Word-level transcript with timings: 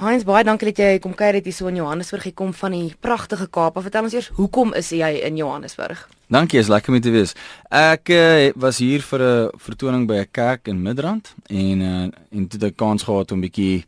Heinz, 0.00 0.22
baie 0.24 0.40
dankie 0.48 0.70
dat 0.70 0.78
jy 0.80 0.92
kom 1.04 1.12
kuier 1.12 1.36
het 1.36 1.44
hier 1.44 1.52
so 1.52 1.68
in 1.68 1.76
Johannesburg. 1.76 2.22
Jy 2.24 2.32
kom 2.32 2.54
van 2.56 2.72
die 2.72 2.94
pragtige 3.04 3.44
Kaap. 3.52 3.76
Vertel 3.84 4.06
ons 4.08 4.14
eers, 4.16 4.30
hoekom 4.38 4.72
is 4.78 4.88
jy 4.96 5.10
in 5.26 5.36
Johannesburg? 5.36 6.06
Dankie, 6.32 6.56
is 6.56 6.70
lekker 6.72 6.96
om 6.96 7.02
te 7.04 7.12
wees. 7.12 7.34
Ek 7.68 8.08
uh, 8.16 8.48
was 8.56 8.80
hier 8.80 9.04
vir 9.04 9.20
'n 9.20 9.60
vertoning 9.60 10.08
by 10.08 10.22
'n 10.24 10.32
kerk 10.32 10.72
in 10.72 10.80
Midrand 10.80 11.34
en 11.48 11.80
uh, 11.82 12.08
en 12.32 12.48
toe 12.48 12.58
het 12.58 12.72
ek 12.72 12.76
kans 12.80 13.04
gehad 13.04 13.32
om 13.32 13.44
bietjie 13.44 13.84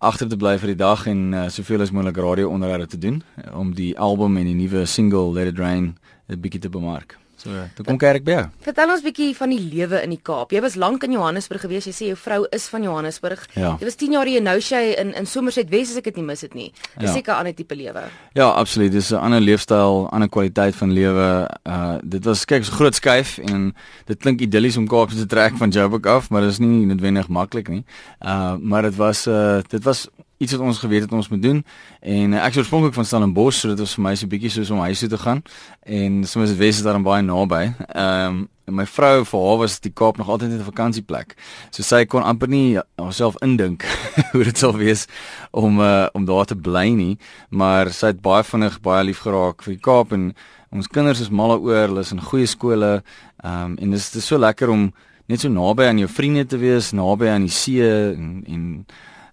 agter 0.00 0.28
te 0.28 0.36
bly 0.36 0.58
vir 0.58 0.76
die 0.76 0.82
dag 0.84 1.06
en 1.06 1.32
uh, 1.32 1.48
soveel 1.48 1.80
as 1.80 1.90
moontlik 1.90 2.20
radio 2.20 2.52
onderhoude 2.52 2.86
te 2.86 2.98
doen 2.98 3.22
om 3.54 3.72
die 3.72 3.96
album 3.96 4.36
en 4.36 4.44
die 4.44 4.60
nuwe 4.68 4.84
single 4.84 5.32
Let 5.32 5.48
It 5.48 5.58
Rain 5.58 5.96
'n 6.28 6.40
bietjie 6.40 6.60
te 6.60 6.68
bemark. 6.68 7.16
So, 7.44 7.50
toe 7.76 7.84
kom 7.84 7.98
ek 8.00 8.24
by 8.24 8.32
jou. 8.38 8.44
Vertel 8.64 8.90
ons 8.94 9.02
bietjie 9.04 9.34
van 9.36 9.50
die 9.52 9.60
lewe 9.60 9.98
in 10.02 10.10
die 10.14 10.20
Kaap. 10.22 10.52
Jy 10.54 10.62
was 10.64 10.76
lank 10.80 11.02
in 11.04 11.12
Johannesburg 11.12 11.60
gewees. 11.60 11.84
Jy 11.84 11.92
sê 11.92 12.06
jou 12.08 12.16
vrou 12.16 12.46
is 12.56 12.68
van 12.72 12.82
Johannesburg. 12.86 13.42
Ja. 13.54 13.74
Jy 13.80 13.84
was 13.84 13.96
10 14.00 14.12
jaar 14.16 14.26
hier 14.30 14.38
in 14.40 14.44
Noushey 14.48 14.94
in 15.00 15.12
in 15.14 15.26
Somerset 15.28 15.68
Wes 15.70 15.90
as 15.90 15.96
ek 16.00 16.04
dit 16.04 16.16
nie 16.16 16.24
mis 16.24 16.40
het 16.40 16.54
nie. 16.54 16.72
Dis 16.98 17.10
Ja. 17.10 17.14
seker 17.14 17.34
'n 17.34 17.38
ander 17.38 17.54
tipe 17.54 17.74
lewe. 17.76 18.02
Ja, 18.34 18.48
absoluut. 18.48 18.92
Dis 18.92 19.10
'n 19.12 19.16
ander 19.20 19.40
leefstyl, 19.40 20.08
ander 20.10 20.28
kwaliteit 20.28 20.74
van 20.74 20.92
lewe. 20.92 21.48
Uh 21.66 21.98
dit 22.02 22.24
was 22.24 22.44
kyk 22.44 22.64
so 22.64 22.72
groot 22.72 22.94
skuif 22.94 23.38
en 23.38 23.74
dit 24.06 24.18
klink 24.18 24.40
idillies 24.40 24.76
om 24.76 24.86
Kaap 24.88 25.10
te 25.10 25.26
trek 25.26 25.56
van 25.56 25.70
Joburg 25.70 26.06
af, 26.06 26.30
maar 26.30 26.40
dit 26.40 26.50
is 26.50 26.58
nie 26.58 26.86
noodwendig 26.86 27.28
maklik 27.28 27.68
nie. 27.68 27.84
Uh 28.24 28.56
maar 28.58 28.82
dit 28.82 28.96
was 28.96 29.26
uh 29.26 29.60
dit 29.68 29.84
was 29.84 30.08
iets 30.44 30.54
wat 30.56 30.64
ons 30.64 30.80
geweet 30.82 31.06
het 31.08 31.12
ons 31.16 31.28
moet 31.32 31.42
doen 31.42 31.60
en 32.00 32.34
uh, 32.36 32.42
ek 32.44 32.54
is 32.54 32.62
oorspronklik 32.62 32.94
van 32.96 33.08
Stellenbosch, 33.08 33.58
so 33.60 33.72
dit 33.72 33.80
was 33.82 33.94
vir 33.96 34.04
my 34.04 34.14
so 34.14 34.26
'n 34.26 34.32
bietjie 34.32 34.52
soos 34.52 34.70
om 34.70 34.84
huis 34.84 35.00
toe 35.00 35.08
te 35.08 35.18
gaan 35.18 35.42
en 35.82 36.24
soms 36.24 36.50
is 36.50 36.58
Wes 36.60 36.76
is 36.78 36.84
daar 36.86 37.00
baie 37.02 37.22
naby. 37.22 37.74
Ehm 37.94 38.26
um, 38.26 38.48
en 38.64 38.74
my 38.78 38.86
vrou 38.88 39.24
vir 39.28 39.42
haar 39.44 39.58
was 39.60 39.76
die 39.84 39.92
Kaap 39.92 40.16
nog 40.16 40.28
altyd 40.28 40.50
net 40.50 40.60
'n 40.60 40.70
vakansieplek. 40.72 41.36
So 41.70 41.82
sy 41.82 42.04
kon 42.04 42.22
amper 42.22 42.48
nie 42.48 42.78
haarself 42.96 43.36
indink 43.42 43.84
hoe 44.32 44.44
dit 44.44 44.58
sal 44.58 44.72
wees 44.76 45.06
om 45.50 45.80
uh, 45.80 46.08
om 46.12 46.24
daar 46.24 46.44
te 46.44 46.56
bly 46.56 46.88
nie, 46.88 47.18
maar 47.50 47.92
sy 47.92 48.06
het 48.06 48.22
baie 48.22 48.42
vinnig 48.42 48.80
baie 48.80 49.04
lief 49.04 49.20
geraak 49.20 49.62
vir 49.62 49.74
die 49.74 49.80
Kaap 49.82 50.12
en 50.12 50.34
ons 50.72 50.88
kinders 50.88 51.20
is 51.20 51.30
mal 51.30 51.48
daaroor, 51.48 51.88
hulle 51.88 52.00
is 52.00 52.12
in 52.12 52.20
goeie 52.20 52.46
skole. 52.46 53.02
Ehm 53.44 53.64
um, 53.64 53.76
en 53.78 53.90
dis 53.90 54.10
dis 54.10 54.26
so 54.26 54.38
lekker 54.38 54.70
om 54.70 54.92
net 55.28 55.40
so 55.40 55.48
naby 55.48 55.84
aan 55.84 55.98
jou 55.98 56.08
vriende 56.08 56.46
te 56.46 56.58
wees, 56.58 56.92
naby 56.92 57.28
aan 57.28 57.46
die 57.46 57.52
see 57.52 57.84
en 57.84 58.44
en 58.46 58.86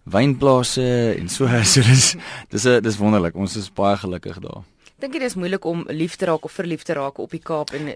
wynplase 0.03 1.16
en 1.19 1.30
so 1.30 1.47
so 1.73 1.81
dis 1.81 2.16
dis 2.49 2.67
dis 2.81 2.97
wonderlik. 2.97 3.35
Ons 3.35 3.55
is 3.55 3.69
baie 3.73 3.97
gelukkig 3.97 4.39
daar. 4.44 4.63
Dink 5.02 5.16
jy 5.17 5.19
dis 5.23 5.35
moeilik 5.35 5.63
om 5.66 5.81
lief 5.89 6.16
te 6.16 6.27
raak 6.30 6.44
of 6.45 6.53
verlief 6.53 6.83
te 6.85 6.94
raak 6.94 7.17
op 7.19 7.31
die 7.33 7.41
Kaap 7.41 7.71
en 7.73 7.88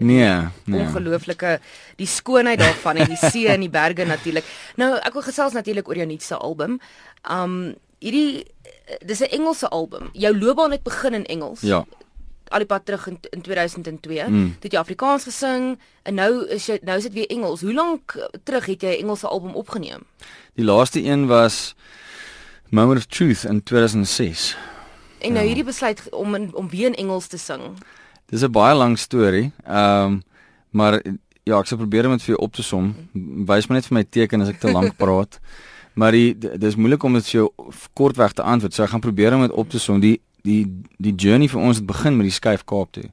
nee. 0.64 0.80
ongelooflike 0.80 1.58
die 2.00 2.06
skoonheid 2.10 2.58
daarvan 2.58 2.96
en 2.96 3.12
die 3.12 3.20
see 3.30 3.46
en 3.48 3.62
die 3.62 3.70
berge 3.70 4.04
natuurlik. 4.04 4.44
Nou 4.76 4.96
ek 4.98 5.14
wil 5.14 5.22
gesels 5.22 5.54
natuurlik 5.54 5.88
oor 5.88 5.96
jou 6.02 6.06
nuutste 6.06 6.36
album. 6.36 6.80
Um 7.30 7.74
hierdie 8.02 8.44
dis 9.06 9.20
'n 9.22 9.30
Engelse 9.30 9.68
album. 9.68 10.10
Jou 10.12 10.34
loopbaan 10.38 10.70
het 10.72 10.82
begin 10.82 11.14
in 11.14 11.26
Engels. 11.26 11.60
Ja. 11.60 11.84
Al 12.48 12.58
die 12.62 12.66
pad 12.66 12.84
terug 12.84 13.06
in, 13.06 13.18
in 13.30 13.40
2002. 13.40 14.28
Mm. 14.28 14.46
Toe 14.58 14.68
het 14.68 14.72
jy 14.72 14.78
Afrikaans 14.78 15.24
gesing 15.24 15.78
en 16.02 16.14
nou 16.14 16.46
is 16.48 16.66
jy 16.66 16.78
nou 16.82 16.96
is 16.96 17.08
dit 17.08 17.12
weer 17.12 17.30
Engels. 17.30 17.60
Hoe 17.60 17.74
lank 17.74 18.16
terug 18.44 18.66
het 18.66 18.82
jy 18.82 18.96
'n 18.96 19.02
Engelse 19.02 19.26
album 19.28 19.54
opgeneem? 19.54 20.06
Die 20.54 20.64
laaste 20.64 21.02
een 21.02 21.26
was 21.26 21.74
Moment 22.68 22.98
of 22.98 23.06
Truth 23.06 23.44
in 23.44 23.62
2006. 23.62 24.56
En 25.18 25.32
nou 25.32 25.46
hierdie 25.46 25.64
besluit 25.64 26.02
om 26.10 26.34
in, 26.34 26.54
om 26.54 26.68
weer 26.68 26.86
in 26.86 26.94
Engels 26.94 27.26
te 27.26 27.38
sing. 27.38 27.62
Dis 28.26 28.42
'n 28.42 28.50
baie 28.50 28.74
lang 28.74 28.98
storie. 28.98 29.52
Ehm 29.64 30.04
um, 30.04 30.22
maar 30.70 31.02
ja, 31.42 31.58
ek 31.58 31.66
sal 31.66 31.78
probeer 31.78 32.04
om 32.04 32.16
dit 32.16 32.22
vir 32.26 32.34
jou 32.34 32.42
op 32.42 32.52
te 32.52 32.62
som. 32.62 32.90
Wys 33.46 33.68
my 33.68 33.78
net 33.78 33.86
vir 33.86 33.94
my 33.94 34.04
teken 34.04 34.42
as 34.42 34.48
ek 34.48 34.60
te 34.60 34.72
lank 34.72 34.96
praat. 35.02 35.40
Maar 35.94 36.12
die 36.12 36.34
dis 36.38 36.76
moeilik 36.76 37.02
om 37.02 37.14
dit 37.16 37.24
vir 37.24 37.38
jou 37.40 37.46
kortweg 37.96 38.32
te 38.32 38.42
antwoord. 38.42 38.74
So 38.74 38.82
ek 38.82 38.90
gaan 38.90 39.04
probeer 39.04 39.34
om 39.34 39.46
dit 39.46 39.54
op 39.54 39.70
te 39.70 39.78
som. 39.78 40.00
Die 40.00 40.20
die 40.46 40.62
die 41.02 41.14
journey 41.14 41.48
vir 41.52 41.60
ons 41.60 41.80
het 41.80 41.86
begin 41.86 42.16
met 42.16 42.28
die 42.28 42.34
skuif 42.38 42.64
Kaap 42.64 42.92
toe. 42.96 43.08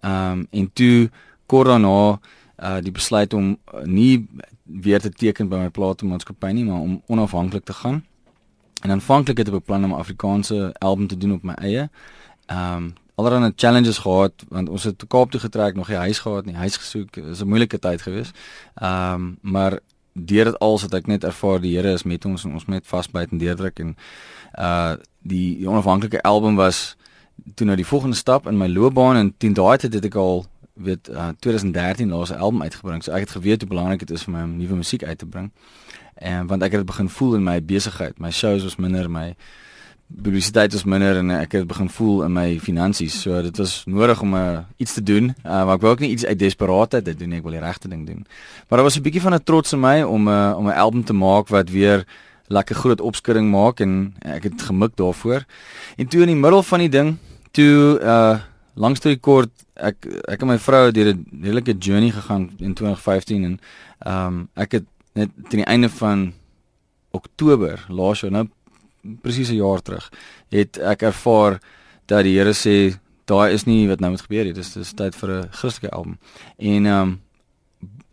Ehm 0.00 0.32
um, 0.32 0.46
en 0.50 0.70
toe 0.72 1.10
kort 1.46 1.70
daarna 1.72 2.18
uh 2.56 2.80
die 2.82 2.92
besluit 2.92 3.34
om 3.34 3.56
uh, 3.74 3.84
nie 3.84 4.26
weer 4.62 5.00
te 5.00 5.10
teken 5.10 5.48
by 5.48 5.66
my 5.66 5.70
platenmaatskappy 5.70 6.52
nie, 6.52 6.64
maar 6.64 6.80
om 6.80 7.00
onafhanklik 7.06 7.64
te 7.64 7.72
gaan. 7.72 8.04
En 8.82 8.90
aanvanklik 8.90 9.38
het 9.38 9.48
ek 9.48 9.58
beplan 9.60 9.84
om 9.84 9.92
'n 9.94 10.04
Afrikaanse 10.04 10.74
album 10.78 11.06
te 11.06 11.16
doen 11.16 11.32
op 11.32 11.42
my 11.42 11.54
eie. 11.54 11.90
Ehm 12.46 12.76
um, 12.76 12.94
allerlei 13.16 13.52
challenges 13.56 13.98
gehad 13.98 14.44
want 14.48 14.68
ons 14.68 14.84
het 14.84 14.98
te 14.98 15.06
Kaap 15.06 15.30
toe 15.30 15.40
getrek, 15.40 15.74
nog 15.74 15.88
nie 15.88 15.96
huis 15.96 16.18
gehad 16.18 16.44
nie, 16.44 16.54
huis 16.54 16.76
gesoek. 16.76 17.12
Dit 17.12 17.24
was 17.24 17.40
'n 17.40 17.48
moeilike 17.48 17.78
tyd 17.78 18.02
geweest. 18.02 18.38
Ehm 18.74 19.14
um, 19.14 19.38
maar 19.40 19.78
deur 20.16 20.44
dit 20.44 20.58
alles 20.58 20.82
het 20.82 20.94
ek 20.94 21.06
net 21.06 21.24
ervaar 21.24 21.60
die 21.60 21.74
Here 21.76 21.92
is 21.92 22.06
met 22.08 22.24
ons 22.24 22.44
en 22.44 22.52
ons 22.52 22.64
moet 22.64 22.80
net 22.80 22.86
vasbyt 22.86 23.32
en 23.32 23.42
deurdruk 23.42 23.78
en 23.84 23.96
uh 24.58 24.94
die, 25.26 25.58
die 25.58 25.68
onafhanklike 25.68 26.22
album 26.22 26.54
was 26.56 26.96
toe 27.54 27.66
nou 27.66 27.76
die 27.76 27.86
volgende 27.86 28.16
stap 28.16 28.46
in 28.46 28.56
my 28.56 28.68
loopbaan 28.70 29.16
en 29.16 29.32
teen 29.36 29.56
daai 29.58 29.76
tyd 29.82 29.98
het 29.98 30.04
ek 30.06 30.14
al 30.14 30.46
weet 30.76 31.08
uh 31.08 31.32
2013 31.40 32.08
laaste 32.08 32.36
album 32.36 32.62
uitgebring. 32.62 33.04
So 33.04 33.12
ek 33.12 33.26
het 33.26 33.36
geweet 33.36 33.60
hoe 33.60 33.68
belangrik 33.68 34.06
dit 34.06 34.10
is 34.10 34.24
vir 34.24 34.32
my 34.32 34.42
om 34.44 34.56
nuwe 34.56 34.80
musiek 34.80 35.04
uit 35.04 35.18
te 35.18 35.26
bring. 35.26 35.50
En 36.14 36.46
want 36.46 36.62
ek 36.62 36.76
het 36.76 36.84
dit 36.84 36.88
begin 36.88 37.08
voel 37.08 37.34
in 37.34 37.44
my 37.44 37.60
besigheid. 37.64 38.18
My 38.18 38.30
shows 38.30 38.62
was 38.62 38.76
minder, 38.76 39.10
my 39.10 39.34
publisiteit 40.06 40.72
was 40.72 40.84
minder 40.84 41.16
en 41.16 41.30
ek 41.30 41.52
het 41.52 41.66
begin 41.66 41.88
voel 41.90 42.22
in 42.24 42.32
my 42.32 42.58
finansies. 42.62 43.20
So 43.22 43.42
dit 43.42 43.56
was 43.56 43.82
nodig 43.86 44.20
om 44.22 44.34
uh, 44.34 44.58
iets 44.76 44.94
te 44.94 45.02
doen. 45.02 45.34
Uh, 45.42 45.64
maar 45.64 45.74
ek 45.74 45.82
wou 45.82 45.92
ook 45.92 46.04
nie 46.04 46.10
iets 46.10 46.24
uit 46.24 46.38
desperaatheid 46.38 47.04
dit 47.04 47.18
doen 47.18 47.28
nie. 47.28 47.38
Ek 47.38 47.46
wil 47.46 47.58
die 47.58 47.64
regte 47.64 47.88
ding 47.88 48.06
doen. 48.06 48.26
Maar 48.68 48.78
daar 48.78 48.86
was 48.86 48.98
'n 48.98 49.02
bietjie 49.02 49.22
van 49.22 49.34
'n 49.34 49.42
trots 49.44 49.72
in 49.72 49.80
my 49.80 50.02
om 50.02 50.28
uh, 50.28 50.54
om 50.56 50.66
'n 50.66 50.78
album 50.78 51.04
te 51.04 51.12
maak 51.12 51.48
wat 51.48 51.70
weer 51.70 52.06
lekker 52.46 52.74
groot 52.74 53.00
opskudding 53.00 53.50
maak 53.50 53.80
en 53.80 54.14
ek 54.22 54.42
het 54.42 54.62
gemik 54.62 54.96
daarvoor. 54.96 55.44
En 55.96 56.06
toe 56.06 56.20
in 56.20 56.26
die 56.26 56.36
middel 56.36 56.62
van 56.62 56.78
die 56.78 56.88
ding, 56.88 57.16
toe 57.50 58.00
uh 58.02 58.38
langs 58.76 59.00
toe 59.00 59.16
kort 59.16 59.50
ek 59.74 60.06
ek 60.28 60.42
en 60.44 60.50
my 60.52 60.58
vrou 60.60 60.86
het 60.86 60.94
deur 60.94 61.14
'n 61.14 61.26
redelike 61.42 61.78
journey 61.78 62.10
gegaan 62.10 62.50
in 62.58 62.74
2015 62.74 63.44
en 63.44 63.58
ehm 63.98 64.26
um, 64.26 64.48
ek 64.54 64.72
het 64.72 64.84
net 65.14 65.30
teen 65.48 65.64
die 65.64 65.72
einde 65.72 65.88
van 65.88 66.32
Oktober 67.10 67.86
laas 67.88 68.20
jaar 68.20 68.30
nou 68.30 68.48
presies 69.22 69.50
'n 69.50 69.60
jaar 69.62 69.82
terug 69.82 70.10
het 70.50 70.78
ek 70.78 71.02
ervaar 71.02 71.60
dat 72.06 72.24
die 72.24 72.38
Here 72.38 72.54
sê 72.54 72.98
daai 73.24 73.52
is 73.52 73.64
nie 73.66 73.88
wat 73.88 74.00
nou 74.00 74.10
moet 74.10 74.22
gebeur 74.22 74.44
nie 74.44 74.52
dis 74.52 74.72
dis 74.72 74.92
tyd 74.92 75.14
vir 75.14 75.30
'n 75.30 75.48
Christelike 75.50 75.94
album 75.94 76.18
en 76.58 76.86
ehm 76.86 77.02
um, 77.02 77.20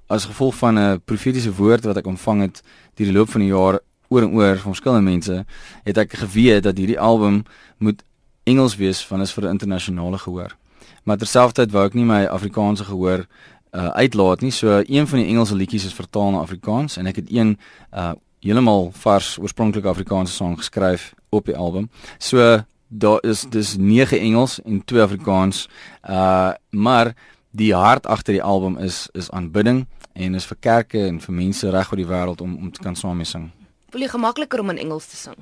as 0.07 0.25
gevolg 0.25 0.55
van 0.55 0.79
'n 0.79 1.01
profetiese 1.05 1.53
woord 1.55 1.83
wat 1.85 1.97
ek 1.97 2.05
ontvang 2.05 2.41
het 2.41 2.61
deur 2.95 3.07
die 3.07 3.17
loop 3.17 3.29
van 3.29 3.41
die 3.41 3.49
jaar 3.49 3.79
oor 4.09 4.21
en 4.21 4.33
oor 4.33 4.57
van 4.57 4.73
verskillende 4.75 5.09
mense 5.11 5.45
het 5.83 5.97
ek 5.97 6.13
geweet 6.13 6.63
dat 6.63 6.77
hierdie 6.77 6.99
album 6.99 7.43
moet 7.77 8.03
Engels 8.43 8.75
wees 8.75 9.05
van 9.07 9.21
is 9.21 9.31
vir 9.31 9.43
'n 9.43 9.55
internasionale 9.55 10.17
gehoor. 10.17 10.55
Maar 11.03 11.17
terselfdertyd 11.17 11.71
wou 11.71 11.85
ek 11.85 11.93
nie 11.93 12.05
my 12.05 12.25
Afrikaanse 12.25 12.83
gehoor 12.83 13.25
uh 13.73 13.87
uitlaat 13.87 14.41
nie. 14.41 14.51
So 14.51 14.83
een 14.85 15.07
van 15.07 15.19
die 15.19 15.27
Engelse 15.27 15.55
liedjies 15.55 15.85
is 15.85 15.93
vertaal 15.93 16.31
na 16.31 16.37
Afrikaans 16.37 16.97
en 16.97 17.05
ek 17.05 17.15
het 17.15 17.31
een 17.31 17.57
uh 17.93 18.13
heeltemal 18.43 18.91
vars 19.03 19.37
oorspronklike 19.39 19.87
Afrikaanse 19.87 20.33
sang 20.35 20.57
geskryf 20.59 21.13
op 21.31 21.47
die 21.47 21.57
album. 21.57 21.89
So 22.19 22.63
daar 22.87 23.23
is 23.23 23.45
dis 23.49 23.75
9 23.77 24.19
Engels 24.19 24.59
en 24.61 24.83
2 24.85 25.01
Afrikaans. 25.01 25.67
Uh 26.03 26.51
maar 26.69 27.13
die 27.51 27.73
hart 27.75 28.05
agter 28.05 28.33
die 28.33 28.43
album 28.43 28.77
is 28.77 29.07
is 29.13 29.31
aanbidding 29.31 29.85
en 30.13 30.35
is 30.35 30.45
vir 30.45 30.57
kerke 30.59 31.05
en 31.07 31.19
vir 31.21 31.33
mense 31.33 31.69
reg 31.69 31.91
oor 31.91 32.01
die 32.01 32.09
wêreld 32.09 32.41
om 32.41 32.57
om 32.57 32.71
te 32.71 32.81
kan 32.81 32.95
saam 32.95 33.17
mee 33.17 33.29
sing. 33.29 33.49
Voel 33.93 34.05
jy 34.05 34.09
gemakliker 34.13 34.59
om 34.59 34.69
in 34.73 34.81
Engels 34.85 35.07
te 35.07 35.15
sing? 35.15 35.37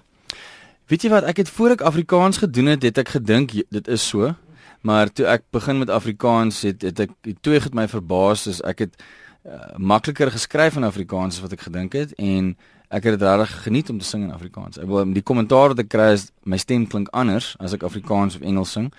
Weet 0.92 1.06
jy 1.08 1.10
wat, 1.14 1.24
ek 1.24 1.38
het 1.40 1.50
voor 1.50 1.78
ek 1.78 1.82
Afrikaans 1.88 2.42
gedoen 2.44 2.74
het, 2.74 2.84
het 2.84 2.98
ek 3.00 3.14
gedink 3.16 3.54
dit 3.72 3.88
is 3.88 4.08
so. 4.08 4.34
Maar 4.82 5.12
toe 5.14 5.26
ek 5.30 5.46
begin 5.56 5.80
met 5.80 5.90
Afrikaans 5.90 6.62
het 6.68 6.82
het 6.84 7.00
ek 7.00 7.14
twee 7.42 7.60
het 7.64 7.74
my 7.74 7.88
verbaas, 7.88 8.48
is 8.52 8.60
ek 8.68 8.86
het 8.88 8.98
uh, 9.00 9.78
makliker 9.78 10.32
geskryf 10.32 10.76
in 10.76 10.84
Afrikaans 10.84 11.38
as 11.38 11.46
wat 11.46 11.56
ek 11.56 11.68
gedink 11.70 11.96
het 11.98 12.16
en 12.18 12.56
ek 12.92 13.08
het 13.08 13.20
dit 13.20 13.24
regtig 13.24 13.52
geniet 13.64 13.90
om 13.90 14.00
te 14.00 14.06
sing 14.06 14.24
in 14.28 14.34
Afrikaans. 14.36 14.80
Ek 14.82 14.90
die 15.16 15.24
kommentaar 15.24 15.72
wat 15.72 15.80
ek 15.84 15.90
kry 15.92 16.12
is 16.18 16.30
my 16.44 16.60
stem 16.60 16.86
klink 16.92 17.12
anders 17.16 17.54
as 17.64 17.76
ek 17.76 17.86
Afrikaans 17.88 18.36
of 18.36 18.44
Engels 18.44 18.74
sing. 18.76 18.90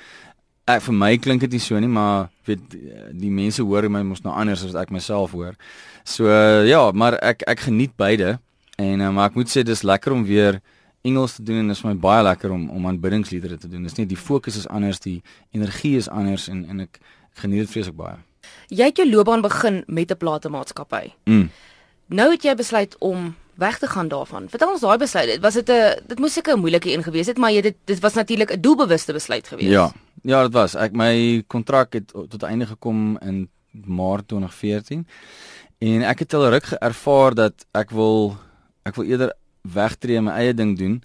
Ek 0.70 0.80
vir 0.86 0.96
my 0.96 1.10
klink 1.20 1.42
dit 1.44 1.56
nie 1.56 1.60
so 1.60 1.78
nie, 1.80 1.90
maar 1.90 2.30
weet 2.48 2.62
die, 2.72 3.30
mense 3.30 3.64
hoor 3.66 3.88
my 3.92 4.00
mos 4.06 4.22
nou 4.24 4.32
anders 4.32 4.62
as 4.64 4.76
ek 4.78 4.92
myself 4.94 5.34
hoor. 5.36 5.58
So 6.08 6.30
ja, 6.64 6.86
maar 6.96 7.18
ek 7.20 7.44
ek 7.50 7.66
geniet 7.68 7.92
beide 8.00 8.38
en 8.80 9.02
uh, 9.02 9.10
maar 9.12 9.30
ek 9.30 9.36
moet 9.36 9.52
sê 9.52 9.64
dis 9.66 9.84
lekker 9.84 10.16
om 10.16 10.24
weer 10.24 10.62
Engels 11.02 11.34
te 11.36 11.42
doen 11.42 11.58
en 11.58 11.68
dit 11.72 11.76
is 11.76 11.82
vir 11.82 11.90
my 11.90 11.98
baie 12.00 12.24
lekker 12.24 12.54
om 12.54 12.68
om 12.72 12.88
aanbiddingsliedere 12.88 13.58
te 13.58 13.68
doen. 13.68 13.84
Dis 13.84 13.98
net 13.98 14.08
die 14.08 14.16
fokus 14.16 14.56
is 14.56 14.68
anders, 14.70 15.02
die 15.02 15.20
energie 15.52 15.98
is 15.98 16.08
anders 16.08 16.48
en 16.48 16.64
en 16.70 16.86
ek, 16.86 17.02
ek 17.34 17.44
geniet 17.44 17.66
dit 17.66 17.74
vreeslik 17.74 17.98
baie. 17.98 18.16
Jy 18.72 18.88
het 18.88 19.02
jou 19.02 19.08
loopbaan 19.10 19.44
begin 19.44 19.82
met 19.86 20.10
'n 20.10 20.16
platemaatskappy. 20.16 21.12
Mm. 21.26 21.50
Nou 22.06 22.30
het 22.30 22.42
jy 22.42 22.54
besluit 22.54 22.96
om 22.98 23.34
weg 23.54 23.78
te 23.78 23.86
gaan 23.86 24.08
daarvan. 24.08 24.48
Vertel 24.48 24.72
ons 24.72 24.80
daai 24.80 24.98
besluit. 24.98 25.40
Was 25.40 25.54
dit 25.54 25.68
'n 25.70 26.00
dit 26.06 26.18
moes 26.18 26.32
seker 26.32 26.56
'n 26.56 26.60
moeilike 26.60 26.92
een 26.92 27.02
gewees 27.02 27.26
het, 27.26 27.38
maar 27.38 27.52
jy 27.52 27.60
dit 27.60 27.76
dit 27.84 28.00
was 28.00 28.14
natuurlik 28.14 28.52
'n 28.52 28.60
doelbewuste 28.60 29.12
besluit 29.12 29.48
gewees. 29.48 29.68
Ja. 29.68 29.92
Ja, 30.22 30.42
dit 30.42 30.52
was. 30.52 30.74
Ek 30.74 30.92
my 30.92 31.42
kontrak 31.46 31.92
het 31.92 32.12
tot 32.12 32.42
einde 32.42 32.66
gekom 32.66 33.18
in 33.18 33.48
Maart 33.70 34.28
2014 34.28 35.06
en 35.78 36.02
ek 36.02 36.18
het 36.18 36.34
al 36.34 36.50
ruk 36.50 36.70
ervaar 36.80 37.34
dat 37.34 37.66
ek 37.72 37.90
wil 37.90 38.36
ek 38.84 38.94
wil 38.94 39.04
eerder 39.04 39.32
wegtreë 39.62 40.16
en 40.16 40.24
my 40.24 40.32
eie 40.32 40.54
ding 40.54 40.78
doen 40.78 41.02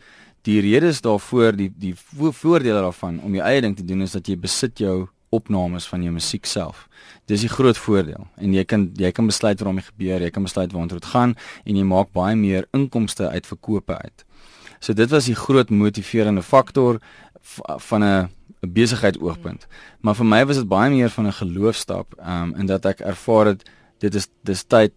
die 0.47 0.61
redes 0.63 1.01
daarvoor, 1.03 1.55
die 1.57 1.69
die 1.75 1.93
vo 1.95 2.31
voordele 2.31 2.81
daarvan 2.81 3.19
om 3.23 3.35
jou 3.35 3.43
eie 3.45 3.61
ding 3.61 3.75
te 3.75 3.85
doen 3.85 4.05
is 4.05 4.15
dat 4.15 4.27
jy 4.27 4.37
besit 4.39 4.79
jou 4.79 5.07
opnames 5.29 5.87
van 5.87 6.03
jou 6.03 6.13
musiek 6.13 6.45
self. 6.45 6.87
Dis 7.25 7.41
die 7.41 7.51
groot 7.51 7.77
voordeel 7.77 8.27
en 8.35 8.53
jy 8.53 8.63
kan 8.63 8.91
jy 8.95 9.11
kan 9.11 9.27
besluit 9.27 9.59
waarom 9.59 9.75
dit 9.81 9.85
gebeur, 9.85 10.21
jy 10.21 10.29
kan 10.29 10.43
besluit 10.43 10.71
waartoe 10.71 10.99
dit 10.99 11.11
gaan 11.11 11.35
en 11.65 11.75
jy 11.75 11.83
maak 11.83 12.13
baie 12.15 12.35
meer 12.35 12.67
inkomste 12.73 13.29
uit 13.29 13.47
verkope 13.47 13.97
uit. 13.97 14.25
So 14.79 14.93
dit 14.93 15.09
was 15.09 15.25
die 15.25 15.35
groot 15.35 15.69
motiverende 15.69 16.41
faktor 16.41 17.01
van 17.89 18.03
'n 18.03 18.29
'n 18.63 18.73
besigheid 18.73 19.19
oogpunt. 19.19 19.67
Maar 20.01 20.15
vir 20.15 20.25
my 20.25 20.45
was 20.45 20.57
dit 20.57 20.67
baie 20.67 20.89
meer 20.89 21.09
van 21.09 21.27
'n 21.27 21.33
geloofstap, 21.33 22.13
ehm 22.17 22.43
um, 22.43 22.55
in 22.55 22.65
dat 22.65 22.85
ek 22.85 22.99
ervaar 22.99 23.45
het 23.45 23.69
dit 23.99 24.15
is 24.15 24.27
dis 24.43 24.63
tyd 24.63 24.93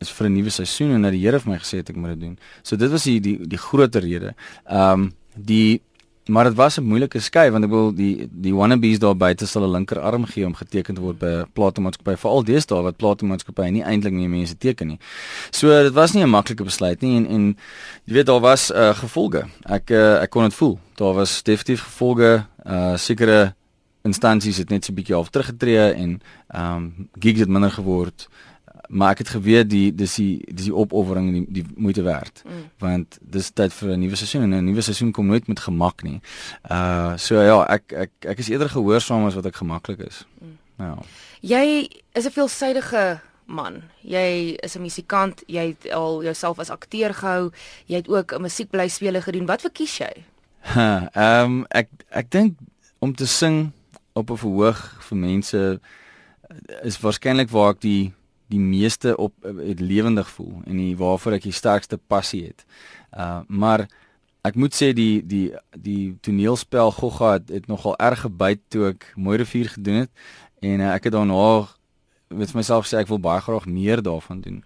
is 0.00 0.10
vir 0.10 0.28
'n 0.28 0.32
nuwe 0.32 0.50
seisoen 0.50 0.90
en 0.90 1.02
dat 1.02 1.12
die 1.12 1.20
Here 1.20 1.40
vir 1.40 1.52
my 1.52 1.58
gesê 1.58 1.76
het 1.76 1.90
ek 1.90 1.96
moet 1.96 2.10
dit 2.10 2.20
doen. 2.20 2.38
So 2.62 2.76
dit 2.76 2.90
was 2.90 3.02
die 3.02 3.20
die 3.20 3.46
die 3.48 3.58
groter 3.58 4.00
rede. 4.00 4.34
Ehm 4.64 5.00
um, 5.00 5.12
die 5.36 5.82
maar 6.28 6.44
dit 6.44 6.54
was 6.54 6.78
'n 6.78 6.82
moeilike 6.82 7.20
skei 7.20 7.50
want 7.50 7.64
ek 7.64 7.70
wil 7.70 7.92
die 7.94 8.28
die 8.30 8.54
wannabes 8.54 8.98
daar 8.98 9.16
buite 9.16 9.46
sal 9.46 9.62
'n 9.62 9.70
linkerarm 9.70 10.24
gee 10.24 10.46
om 10.46 10.54
geteken 10.54 10.94
te 10.94 11.00
word 11.00 11.18
by 11.18 11.26
'n 11.26 11.46
platenmaatskappy 11.52 12.16
veral 12.16 12.44
deesdae 12.44 12.82
wat 12.82 12.96
platenmaatskappye 12.96 13.70
nie 13.70 13.82
eintlik 13.82 14.12
meer 14.12 14.28
mense 14.28 14.56
teken 14.58 14.86
nie. 14.86 14.98
So 15.50 15.68
dit 15.82 15.92
was 15.92 16.12
nie 16.12 16.22
'n 16.22 16.30
maklike 16.30 16.64
besluit 16.64 17.00
nie 17.00 17.16
en 17.16 17.26
en 17.26 17.56
jy 18.04 18.14
weet 18.14 18.26
daar 18.26 18.40
was 18.40 18.70
uh, 18.70 18.94
gevolge. 18.94 19.44
Ek 19.64 19.90
uh, 19.90 20.22
ek 20.22 20.30
kon 20.30 20.42
dit 20.42 20.54
voel. 20.54 20.78
Daar 20.94 21.14
was 21.14 21.42
definitief 21.42 21.82
gevolge 21.82 22.46
uh 22.66 22.96
sekere 22.96 23.54
instansies 24.02 24.56
het 24.56 24.70
net 24.70 24.84
so 24.84 24.92
'n 24.92 24.94
bietjie 24.94 25.16
af 25.16 25.30
teruggetree 25.30 25.92
en 25.92 26.20
ehm 26.48 26.76
um, 26.76 27.08
gigs 27.18 27.40
het 27.40 27.48
minder 27.48 27.70
geword 27.70 28.28
maar 28.88 29.10
ek 29.10 29.18
het 29.18 29.28
geweet 29.28 29.70
die 29.70 29.94
dis 29.94 30.14
die 30.14 30.44
dis 30.46 30.68
die 30.68 30.74
opoffering 30.74 31.30
die, 31.32 31.44
die 31.60 31.64
moeite 31.76 32.02
werd 32.02 32.42
mm. 32.44 32.64
want 32.78 33.18
dis 33.20 33.50
tyd 33.50 33.72
vir 33.72 33.94
'n 33.94 34.00
nuwe 34.00 34.16
seisoen 34.16 34.42
en 34.42 34.56
'n 34.58 34.64
nuwe 34.64 34.82
seisoen 34.82 35.12
kom 35.12 35.26
nooit 35.26 35.46
met 35.46 35.60
gemak 35.60 36.02
nie. 36.02 36.20
Uh 36.70 37.16
so 37.16 37.40
ja, 37.40 37.64
ek 37.66 37.92
ek 37.92 38.10
ek 38.20 38.38
is 38.38 38.48
eerder 38.48 38.68
gehoorsaam 38.68 39.26
as 39.26 39.34
wat 39.34 39.46
ek 39.46 39.56
gemaklik 39.56 39.98
is. 39.98 40.26
Mm. 40.40 40.58
Ja. 40.78 40.98
Jy 41.40 41.88
is 42.12 42.26
'n 42.26 42.30
veelsidige 42.30 43.20
man. 43.46 43.82
Jy 44.00 44.56
is 44.62 44.76
'n 44.76 44.82
musikant, 44.82 45.42
jy 45.46 45.66
het 45.66 45.92
al 45.92 46.22
jouself 46.22 46.58
as 46.58 46.70
akteur 46.70 47.14
gehou, 47.14 47.50
jy 47.86 47.96
het 47.96 48.08
ook 48.08 48.32
'n 48.32 48.40
musiekblyspele 48.40 49.22
gedoen. 49.22 49.46
Wat 49.46 49.60
verkies 49.60 49.98
jy? 49.98 50.24
Ehm 50.74 51.44
um, 51.44 51.66
ek 51.68 51.88
ek 52.08 52.30
dink 52.30 52.58
om 52.98 53.14
te 53.14 53.26
sing 53.26 53.72
op 54.12 54.30
'n 54.30 54.36
verhoog 54.36 54.96
vir 55.00 55.16
mense 55.16 55.80
is 56.82 57.00
waarskynlik 57.00 57.50
waar 57.50 57.74
ek 57.74 57.80
die 57.80 58.12
die 58.52 58.60
meeste 58.60 59.16
op 59.16 59.34
het 59.42 59.80
lewendig 59.80 60.28
voel 60.30 60.62
en 60.66 60.76
die 60.76 60.96
waarvoor 60.96 61.38
ek 61.38 61.46
die 61.48 61.56
sterkste 61.56 61.98
passie 61.98 62.44
het. 62.46 62.64
Uh 63.16 63.40
maar 63.48 63.86
ek 64.44 64.58
moet 64.60 64.76
sê 64.76 64.92
die 64.92 65.22
die 65.24 65.46
die 65.72 66.16
toneelspel 66.20 66.92
Gogga 66.92 67.32
het, 67.38 67.48
het 67.48 67.66
nogal 67.66 67.96
erg 67.96 68.26
gebyt 68.26 68.60
toe 68.68 68.90
ek 68.92 69.12
Mooi 69.16 69.38
Rivier 69.40 69.72
gedoen 69.76 70.04
het 70.04 70.12
en 70.60 70.80
uh, 70.80 70.92
ek 70.92 71.08
het 71.08 71.16
daarna 71.16 71.68
met 72.28 72.52
myself 72.54 72.88
sê 72.88 73.00
ek 73.00 73.08
wil 73.12 73.22
baie 73.22 73.40
graag 73.40 73.66
meer 73.70 74.02
daarvan 74.02 74.40
doen. 74.40 74.62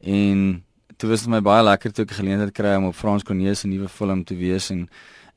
En 0.00 0.64
toe 0.96 1.10
was 1.10 1.24
dit 1.24 1.30
my 1.30 1.40
baie 1.44 1.64
lekker 1.64 1.92
toe 1.92 2.04
ek 2.04 2.16
geleentheid 2.18 2.54
kry 2.56 2.76
om 2.76 2.90
op 2.90 2.98
Frans 2.98 3.24
Cornelis 3.24 3.62
se 3.64 3.70
nuwe 3.70 3.88
film 3.88 4.24
te 4.24 4.36
wees 4.36 4.70
en 4.74 4.86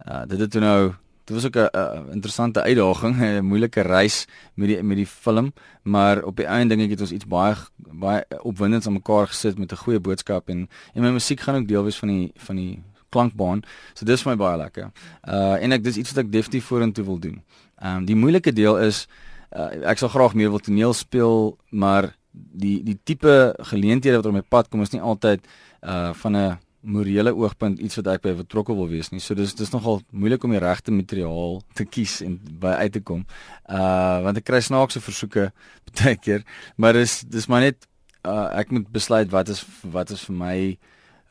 uh 0.06 0.24
dit 0.30 0.40
het 0.40 0.52
toe 0.52 0.64
nou 0.64 0.94
Dit 1.26 1.36
was 1.36 1.46
ook 1.46 1.58
'n 1.58 2.12
interessante 2.12 2.62
uitdaging, 2.62 3.16
'n 3.22 3.46
moeilike 3.46 3.82
reis 3.82 4.28
met 4.54 4.68
die 4.68 4.84
met 4.84 4.98
die 4.98 5.08
film, 5.08 5.54
maar 5.84 6.24
op 6.24 6.36
die 6.36 6.46
einde 6.46 6.76
dink 6.76 6.86
ek 6.86 6.90
het 6.90 7.02
ons 7.02 7.12
iets 7.12 7.28
baie 7.28 7.56
baie 7.76 8.26
opwindends 8.42 8.88
aan 8.88 8.94
mekaar 8.94 9.28
gesit 9.28 9.58
met 9.58 9.72
'n 9.72 9.76
goeie 9.76 10.00
boodskap 10.00 10.50
en 10.50 10.70
en 10.94 11.02
my 11.02 11.10
musiek 11.10 11.40
gaan 11.40 11.56
ook 11.56 11.68
deel 11.68 11.84
wees 11.84 11.98
van 11.98 12.08
die 12.08 12.32
van 12.36 12.56
die 12.56 12.84
klankbaan. 13.10 13.64
So 13.94 14.06
dis 14.06 14.22
vir 14.22 14.32
my 14.32 14.38
baie 14.38 14.58
lekker. 14.58 14.92
Uh 15.28 15.64
en 15.64 15.72
ek 15.72 15.84
dis 15.84 15.98
iets 15.98 16.14
wat 16.14 16.26
ek 16.26 16.32
definitief 16.32 16.66
vorentoe 16.66 17.06
wil 17.06 17.20
doen. 17.20 17.42
Ehm 17.82 17.98
um, 17.98 18.06
die 18.06 18.16
moeilike 18.16 18.54
deel 18.54 18.80
is 18.80 19.08
uh, 19.56 19.90
ek 19.92 19.98
sal 19.98 20.10
graag 20.10 20.34
meer 20.34 20.50
wil 20.50 20.60
toneel 20.60 20.94
speel, 20.94 21.58
maar 21.70 22.16
die 22.32 22.84
die 22.84 22.98
tipe 23.04 23.56
geleenthede 23.72 24.20
wat 24.20 24.26
op 24.26 24.34
my 24.36 24.44
pad 24.44 24.70
kom 24.70 24.82
is 24.82 24.94
nie 24.96 25.02
altyd 25.02 25.46
uh 25.82 26.14
van 26.14 26.38
'n 26.38 26.58
morele 26.86 27.34
oogpunt 27.36 27.80
iets 27.84 28.00
wat 28.00 28.10
ek 28.16 28.24
by 28.26 28.34
betrokke 28.40 28.76
wil 28.78 28.88
wees 28.92 29.12
nie. 29.12 29.22
So 29.24 29.38
dis 29.38 29.56
dis 29.58 29.74
nogal 29.74 30.02
moeilik 30.12 30.44
om 30.46 30.54
die 30.56 30.62
regte 30.64 30.94
materiaal 30.96 31.60
te 31.78 31.86
kies 31.86 32.20
en 32.26 32.38
by 32.62 32.78
uit 32.86 32.96
te 32.98 33.04
kom. 33.04 33.26
Uh 33.66 34.22
want 34.26 34.42
ek 34.42 34.48
kry 34.48 34.62
snaakse 34.64 35.02
versoeke 35.04 35.50
baie 36.00 36.16
keer, 36.18 36.46
maar 36.78 36.98
dis 36.98 37.22
dis 37.28 37.50
maar 37.52 37.66
net 37.66 37.88
uh 38.26 38.50
ek 38.62 38.72
moet 38.76 38.88
besluit 38.94 39.32
wat 39.34 39.52
is 39.54 39.66
wat 39.84 40.14
is 40.16 40.24
vir 40.30 40.40
my 40.40 40.58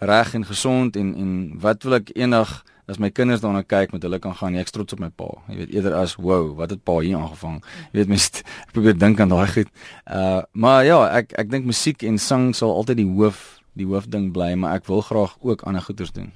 reg 0.04 0.34
en 0.34 0.46
gesond 0.46 0.96
en 1.00 1.14
en 1.14 1.34
wat 1.62 1.86
wil 1.86 2.00
ek 2.00 2.14
eendag 2.14 2.62
as 2.88 3.00
my 3.00 3.08
kinders 3.08 3.40
daarna 3.40 3.62
kyk 3.64 3.94
met 3.94 4.02
hulle 4.04 4.18
kan 4.20 4.34
gaan 4.36 4.58
ek 4.60 4.68
trots 4.74 4.92
op 4.92 5.00
my 5.00 5.08
pa. 5.08 5.30
Jy 5.48 5.62
weet 5.62 5.74
eerder 5.78 5.94
as 5.96 6.18
wow, 6.20 6.50
wat 6.58 6.74
het 6.74 6.82
pa 6.84 6.98
hier 7.00 7.16
aangevang. 7.16 7.62
Jy 7.92 8.02
weet 8.02 8.12
mens 8.12 8.28
ek 8.44 8.74
probeer 8.76 8.98
dink 8.98 9.22
aan 9.24 9.32
daai 9.32 9.48
goed. 9.48 9.70
Uh 10.04 10.42
maar 10.52 10.84
ja, 10.84 11.00
ek 11.20 11.32
ek 11.40 11.52
dink 11.52 11.68
musiek 11.68 12.04
en 12.04 12.20
sang 12.20 12.52
sal 12.56 12.74
altyd 12.74 13.00
die 13.00 13.08
hoof 13.08 13.63
die 13.74 13.86
hoofding 13.86 14.32
bly, 14.32 14.54
maar 14.54 14.78
ek 14.78 14.86
wil 14.86 15.00
graag 15.00 15.36
ook 15.40 15.62
ander 15.62 15.82
goeders 15.82 16.12
doen. 16.12 16.32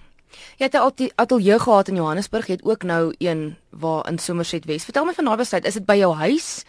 Jy 0.59 0.69
het 0.69 0.75
'n 0.75 1.11
ateljee 1.15 1.59
gehad 1.59 1.89
in 1.89 1.95
Johannesburg, 1.95 2.47
jy 2.47 2.53
het 2.53 2.65
ook 2.65 2.83
nou 2.83 3.15
een 3.19 3.57
waar 3.71 4.09
in 4.09 4.19
Somerset 4.19 4.65
Wes. 4.65 4.85
Vertel 4.85 5.05
my 5.05 5.13
van 5.13 5.25
daai 5.25 5.37
besluit, 5.37 5.65
is 5.65 5.75
dit 5.75 5.87
by 5.87 5.97
jou 5.97 6.15
huis? 6.15 6.65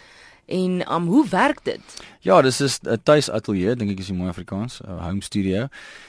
En 0.46 0.94
um 0.94 1.08
hoe 1.08 1.28
werk 1.30 1.64
dit? 1.64 1.82
Ja, 2.20 2.42
dis 2.42 2.62
is 2.62 2.80
'n 2.82 3.00
tuis 3.04 3.30
ateljee, 3.30 3.76
dink 3.76 3.92
ek 3.92 4.00
is 4.00 4.10
'n 4.10 4.16
mooi 4.16 4.30
Afrikaans, 4.30 4.82
'n 4.82 4.98
home 4.98 5.22
studio. 5.22 5.68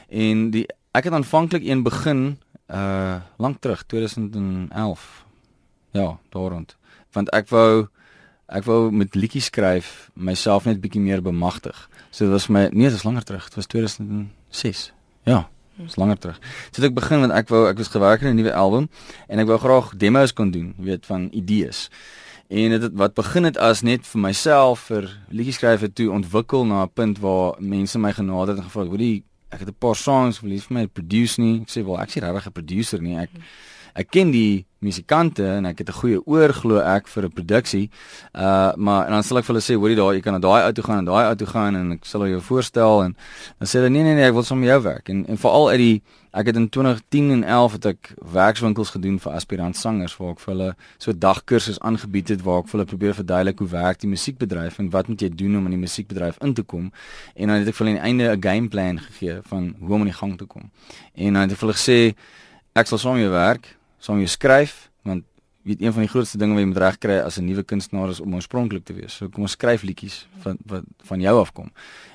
En 0.08 0.50
die 0.50 0.66
ek 0.92 1.04
het 1.04 1.12
aanvanklik 1.12 1.64
een 1.64 1.82
begin 1.82 2.38
uh 2.68 3.20
lank 3.36 3.60
terug, 3.60 3.82
2011. 3.86 5.24
Ja, 5.90 6.18
daar 6.28 6.50
rond. 6.50 6.76
Want 7.12 7.30
ek 7.30 7.48
wou 7.48 7.88
ek 8.46 8.64
wou 8.64 8.90
met 8.90 9.14
liedjies 9.14 9.44
skryf, 9.44 10.10
myself 10.14 10.64
net 10.64 10.80
bietjie 10.80 11.00
meer 11.00 11.22
bemagtig. 11.22 11.88
So 12.10 12.24
dit 12.24 12.32
was 12.32 12.48
my 12.48 12.68
nee, 12.72 12.88
dit 12.88 12.92
was 12.92 13.02
langer 13.02 13.22
terug. 13.22 13.44
Dit 13.44 13.54
was 13.54 13.98
2006. 14.50 14.92
Ja, 15.22 15.48
dit 15.76 15.86
was 15.86 15.96
langer 15.96 16.18
terug. 16.18 16.38
So 16.70 16.82
ek 16.82 16.94
begin 16.94 17.20
want 17.20 17.32
ek 17.32 17.48
wou 17.48 17.66
ek 17.70 17.78
was 17.78 17.88
gewerk 17.88 18.22
aan 18.22 18.34
'n 18.34 18.40
nuwe 18.42 18.54
album 18.54 18.88
en 19.28 19.38
ek 19.38 19.46
wou 19.46 19.58
graag 19.58 19.96
demos 19.96 20.32
kon 20.32 20.50
doen, 20.50 20.74
weet 20.78 21.06
van 21.06 21.28
idees. 21.32 21.88
En 22.48 22.70
dit 22.70 22.90
wat 22.94 23.14
begin 23.14 23.44
het 23.44 23.56
as 23.56 23.82
net 23.82 24.06
vir 24.06 24.20
myself 24.20 24.80
vir 24.90 25.06
liedjies 25.30 25.54
skryf 25.54 25.80
het 25.80 25.94
toe 25.94 26.10
ontwikkel 26.10 26.66
na 26.66 26.82
'n 26.82 26.92
punt 26.94 27.18
waar 27.18 27.54
mense 27.58 27.98
my 27.98 28.12
genader 28.12 28.54
het 28.54 28.58
en 28.58 28.64
gevra 28.64 28.82
het, 28.82 28.90
"Hoekom 28.90 29.22
ek 29.50 29.58
het 29.58 29.68
'n 29.68 29.78
paar 29.78 29.96
songs 29.96 30.40
wil 30.40 30.50
jy 30.50 30.60
vir 30.60 30.74
my 30.74 30.86
produce 30.86 31.40
nie?" 31.40 31.60
Ek 31.60 31.68
sê, 31.68 31.84
"Wel, 31.84 32.00
ek 32.00 32.08
is 32.08 32.14
regtig 32.14 32.46
'n 32.46 32.52
producer 32.52 33.02
nie. 33.02 33.16
Ek 33.16 33.30
ek 33.94 34.10
ken 34.10 34.30
die 34.30 34.66
musikante 34.80 35.44
en 35.44 35.66
ek 35.68 35.78
het 35.78 35.88
'n 35.88 36.00
goeie 36.00 36.20
oor 36.26 36.52
glo 36.52 36.78
ek 36.78 37.08
vir 37.08 37.24
'n 37.24 37.32
produksie. 37.32 37.90
Uh 38.34 38.72
maar 38.76 39.06
en 39.06 39.12
dan 39.12 39.22
sal 39.22 39.38
ek 39.38 39.44
vir 39.44 39.54
hulle 39.54 39.62
sê, 39.62 39.74
hoorie 39.76 39.96
daar, 39.96 40.14
jy 40.14 40.20
kan 40.20 40.32
na 40.32 40.38
daai 40.38 40.64
ou 40.64 40.72
toe 40.72 40.84
gaan 40.84 40.98
en 40.98 41.04
daai 41.04 41.28
ou 41.28 41.34
toe 41.34 41.46
gaan 41.46 41.76
en 41.76 41.92
ek 41.92 42.04
sal 42.04 42.26
jou 42.26 42.40
voorstel 42.40 43.04
en 43.04 43.16
dan 43.58 43.68
sê 43.68 43.78
hulle 43.78 43.90
nee 43.90 44.02
nee 44.02 44.14
nee, 44.14 44.24
ek 44.24 44.32
wil 44.32 44.42
sommer 44.42 44.68
jou 44.68 44.82
werk. 44.82 45.08
En 45.08 45.26
en 45.26 45.36
veral 45.36 45.68
uit 45.68 45.78
die 45.78 46.02
ek 46.32 46.46
het 46.46 46.56
in 46.56 46.68
2010 46.68 47.30
en 47.30 47.44
11 47.44 47.72
het 47.72 47.86
ek 47.86 48.14
werkswinkels 48.32 48.90
gedoen 48.90 49.18
vir 49.18 49.32
aspirant 49.32 49.76
sangers 49.76 50.16
waar 50.16 50.30
ek 50.30 50.40
vir 50.40 50.54
hulle 50.54 50.76
so 50.98 51.12
dagkursusse 51.12 51.80
aangebied 51.80 52.28
het 52.28 52.42
waar 52.42 52.62
ek 52.62 52.68
vir 52.68 52.78
hulle 52.78 52.90
probeer 52.92 53.14
verduidelik 53.14 53.58
hoe 53.58 53.68
werk 53.68 53.98
die 53.98 54.08
musiekbedryf 54.08 54.78
en 54.78 54.90
wat 54.90 55.08
moet 55.08 55.20
jy 55.20 55.28
doen 55.28 55.56
om 55.56 55.64
in 55.64 55.70
die 55.70 55.84
musiekbedryf 55.86 56.38
in 56.40 56.54
te 56.54 56.62
kom. 56.62 56.92
En 57.34 57.48
dan 57.48 57.58
het 57.58 57.68
ek 57.68 57.74
vir 57.74 57.86
hulle 57.86 57.98
aan 57.98 58.16
die 58.16 58.24
einde 58.24 58.36
'n 58.36 58.42
gameplan 58.42 58.98
gegee 58.98 59.40
van 59.42 59.74
hoe 59.80 59.94
om 59.94 60.00
in 60.00 60.12
die 60.12 60.20
gang 60.22 60.38
te 60.38 60.46
kom. 60.46 60.70
En 61.14 61.32
dan 61.34 61.42
het 61.42 61.52
ek 61.52 61.58
vir 61.58 61.68
hulle 61.68 61.78
gesê 61.78 62.14
ek 62.74 62.86
sal 62.86 62.98
saam 62.98 63.18
jou 63.18 63.30
werk 63.30 63.79
saam 64.00 64.20
jy 64.20 64.28
skryf 64.30 64.88
want 65.06 65.24
weet 65.68 65.82
een 65.82 65.92
van 65.92 66.02
die 66.04 66.10
grootste 66.10 66.38
dinge 66.40 66.56
wat 66.56 66.64
jy 66.64 66.68
moet 66.72 66.82
regkry 66.82 67.18
as 67.20 67.38
'n 67.38 67.44
nuwe 67.44 67.62
kunstenaar 67.62 68.08
is 68.08 68.20
om 68.20 68.34
oorspronklik 68.34 68.84
te 68.84 68.92
wees. 68.92 69.12
So 69.12 69.28
kom 69.28 69.42
ons 69.42 69.52
skryf 69.52 69.82
liedjies 69.82 70.26
van 70.40 70.56
wat 70.66 70.84
van 71.04 71.20
jou 71.20 71.40
af 71.40 71.52
kom. 71.52 71.70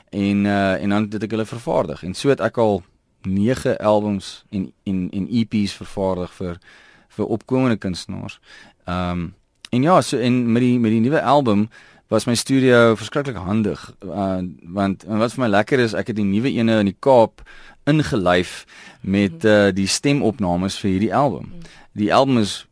En 0.10 0.46
uh 0.46 0.82
en 0.82 0.90
dan 0.90 1.08
het 1.12 1.24
ek 1.24 1.32
hulle 1.32 1.46
vervaardig 1.46 2.04
en 2.04 2.14
so 2.14 2.30
het 2.30 2.42
ek 2.42 2.58
al 2.58 2.84
9 3.22 3.78
albums 3.78 4.46
en 4.50 4.72
en 4.84 5.10
en 5.12 5.28
EP's 5.30 5.74
vervaardig 5.74 6.34
vir 6.34 6.60
vir 7.08 7.26
opkomende 7.26 7.78
kunstenaars. 7.78 8.40
Ehm 8.86 9.12
um, 9.12 9.36
en 9.70 9.82
ja, 9.82 10.02
so 10.02 10.18
en 10.18 10.52
met 10.52 10.62
die 10.62 10.80
met 10.80 10.92
die 10.92 11.00
nuwe 11.00 11.22
album 11.22 11.70
was 12.08 12.26
my 12.26 12.36
studio 12.36 12.96
verskriklik 12.96 13.36
handig. 13.36 13.96
Uh 14.04 14.44
want 14.62 15.04
en 15.04 15.18
wat 15.18 15.34
vir 15.34 15.46
my 15.46 15.50
lekker 15.50 15.80
is, 15.80 15.94
ek 15.94 16.14
het 16.14 16.20
die 16.20 16.28
nuwe 16.28 16.52
ene 16.54 16.80
in 16.84 16.92
die 16.92 17.00
Kaap 17.00 17.42
ingelyf 17.90 18.66
met 19.02 19.46
uh, 19.46 19.70
die 19.74 19.88
stemopnames 19.88 20.78
vir 20.82 20.92
hierdie 20.92 21.14
album. 21.16 21.52
Die 21.94 22.14
album 22.14 22.38
is 22.42 22.66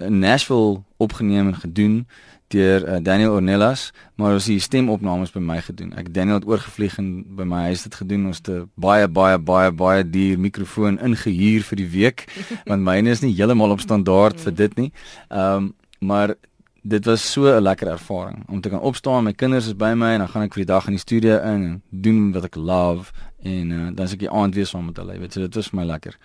in 0.00 0.18
Nashville 0.18 0.82
opgeneem 0.96 1.52
en 1.52 1.60
gedoen 1.60 2.06
deur 2.52 2.84
uh, 2.86 2.96
Daniel 3.02 3.32
Ornelas, 3.34 3.90
maar 4.14 4.36
ons 4.36 4.46
het 4.46 4.62
stemopnames 4.62 5.32
by 5.34 5.40
my 5.42 5.58
gedoen. 5.66 5.90
Ek 5.98 6.12
Daniel 6.14 6.38
het 6.38 6.46
oorgevlieg 6.46 6.98
en 7.00 7.08
by 7.36 7.46
my 7.48 7.64
huis 7.70 7.82
dit 7.88 7.96
gedoen. 7.98 8.28
Ons 8.30 8.42
het 8.44 8.68
baie 8.78 9.08
baie 9.08 9.38
baie 9.38 9.72
baie 9.74 10.04
duur 10.06 10.38
mikrofoon 10.38 11.00
ingehuur 11.02 11.66
vir 11.70 11.82
die 11.82 11.88
week 11.96 12.26
want 12.70 12.86
myne 12.86 13.12
is 13.16 13.24
nie 13.24 13.34
heeltemal 13.34 13.74
op 13.74 13.82
standaard 13.82 14.40
vir 14.44 14.56
dit 14.64 14.78
nie. 14.84 14.92
Ehm 15.28 15.72
um, 15.72 15.74
maar 16.06 16.34
dit 16.88 17.04
was 17.04 17.32
so 17.32 17.42
'n 17.46 17.62
lekker 17.62 17.88
ervaring 17.88 18.44
om 18.48 18.60
te 18.60 18.68
kan 18.68 18.80
opstaan, 18.80 19.24
my 19.24 19.32
kinders 19.32 19.66
is 19.66 19.76
by 19.76 19.92
my 19.96 20.12
en 20.12 20.18
dan 20.18 20.28
gaan 20.28 20.42
ek 20.42 20.54
vir 20.54 20.64
die 20.64 20.72
dag 20.72 20.86
in 20.86 20.92
die 20.92 21.00
studio 21.00 21.36
in 21.36 21.62
en 21.62 21.82
doen 21.90 22.32
wat 22.32 22.44
ek 22.44 22.54
love 22.54 23.12
en 23.42 23.70
uh, 23.70 23.86
dan 23.94 24.04
as 24.04 24.12
ek 24.12 24.18
die 24.18 24.30
aand 24.30 24.54
weer 24.54 24.66
saam 24.66 24.86
met 24.86 24.96
hulle, 24.96 25.18
weet 25.18 25.34
jy, 25.34 25.40
dit 25.40 25.54
was 25.54 25.68
vir 25.68 25.80
my 25.80 25.86
lekker. 25.86 26.16